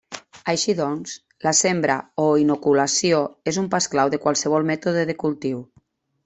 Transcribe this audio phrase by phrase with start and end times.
[0.51, 1.11] Així doncs,
[1.47, 3.19] la sembra o inoculació
[3.53, 5.63] és un pas clau de qualsevol mètode de cultiu.